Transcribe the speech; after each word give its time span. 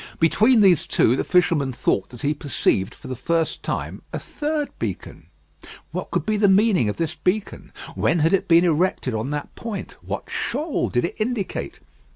Between 0.19 0.61
these 0.61 0.87
two, 0.87 1.15
the 1.15 1.23
fisherman 1.23 1.73
thought 1.73 2.09
that 2.09 2.23
he 2.23 2.33
perceived 2.33 2.95
for 2.95 3.07
the 3.07 3.15
first 3.15 3.61
time 3.61 4.01
a 4.11 4.17
third 4.17 4.69
beacon. 4.79 5.27
What 5.91 6.09
could 6.09 6.25
be 6.25 6.37
the 6.37 6.47
meaning 6.49 6.89
of 6.89 6.97
this 6.97 7.13
beacon? 7.13 7.71
When 7.93 8.17
had 8.17 8.33
it 8.33 8.47
been 8.47 8.65
erected 8.65 9.13
on 9.13 9.29
that 9.29 9.53
point? 9.53 9.97
What 10.01 10.27
shoal 10.27 10.89
did 10.89 11.05
it 11.05 11.17
indicate? 11.19 11.81